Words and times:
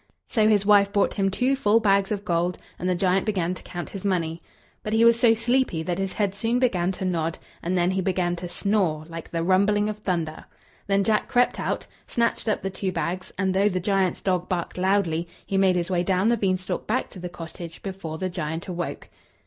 So 0.27 0.47
his 0.47 0.65
wife 0.65 0.91
brought 0.91 1.13
him 1.13 1.29
two 1.29 1.55
full 1.55 1.79
bags 1.79 2.11
of 2.11 2.25
gold, 2.25 2.57
and 2.79 2.89
the 2.89 2.95
giant 2.95 3.23
began 3.23 3.53
to 3.53 3.61
count 3.61 3.91
his 3.91 4.03
money. 4.03 4.41
But 4.81 4.93
he 4.93 5.05
was 5.05 5.19
so 5.19 5.35
sleepy 5.35 5.83
that 5.83 5.99
his 5.99 6.13
head 6.13 6.33
soon 6.33 6.57
began 6.57 6.91
to 6.93 7.05
nod, 7.05 7.37
and 7.61 7.77
then 7.77 7.91
he 7.91 8.01
began 8.01 8.35
to 8.37 8.49
snore, 8.49 9.05
like 9.09 9.29
the 9.29 9.43
rumbling 9.43 9.89
of 9.89 9.99
thunder. 9.99 10.45
Then 10.87 11.03
Jack 11.03 11.27
crept 11.27 11.59
out, 11.59 11.85
snatched 12.07 12.49
up 12.49 12.63
the 12.63 12.71
two 12.71 12.91
bags, 12.91 13.31
and 13.37 13.53
though 13.53 13.69
the 13.69 13.79
giant's 13.79 14.21
dog 14.21 14.49
barked 14.49 14.79
loudly, 14.79 15.27
he 15.45 15.55
made 15.55 15.75
his 15.75 15.91
way 15.91 16.01
down 16.01 16.29
the 16.29 16.35
beanstalk 16.37 16.87
back 16.87 17.07
to 17.09 17.19
the 17.19 17.29
cottage 17.29 17.83
before 17.83 18.17
the 18.17 18.27
giant 18.27 18.67
awoke. 18.67 19.07